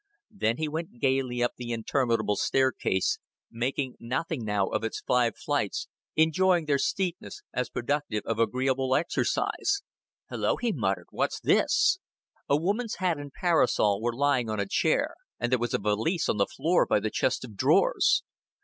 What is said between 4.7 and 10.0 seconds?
its five flights, enjoying their steepness as productive of agreeable exercise.